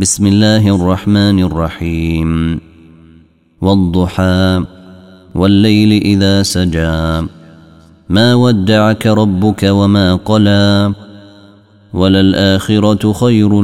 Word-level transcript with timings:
بسم 0.00 0.26
الله 0.26 0.76
الرحمن 0.76 1.42
الرحيم. 1.42 2.60
والضحى 3.60 4.64
والليل 5.34 6.02
إذا 6.02 6.42
سجى. 6.42 7.26
ما 8.08 8.34
ودعك 8.34 9.06
ربك 9.06 9.62
وما 9.62 10.14
قلى. 10.14 10.92
وللآخرة 11.94 13.12
خير 13.12 13.62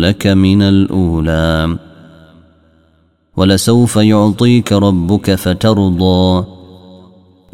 لك 0.00 0.26
من 0.26 0.62
الأولى. 0.62 1.76
ولسوف 3.36 3.96
يعطيك 3.96 4.72
ربك 4.72 5.34
فترضى. 5.34 6.44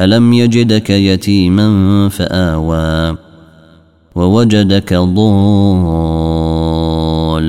ألم 0.00 0.32
يجدك 0.32 0.90
يتيما 0.90 2.08
فآوى. 2.08 3.16
ووجدك 4.14 4.92